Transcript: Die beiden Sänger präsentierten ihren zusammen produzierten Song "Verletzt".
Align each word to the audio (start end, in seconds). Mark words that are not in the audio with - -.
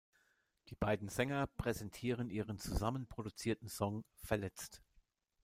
Die 0.69 0.75
beiden 0.75 1.09
Sänger 1.09 1.45
präsentierten 1.57 2.31
ihren 2.31 2.57
zusammen 2.57 3.05
produzierten 3.05 3.69
Song 3.69 4.03
"Verletzt". 4.15 4.81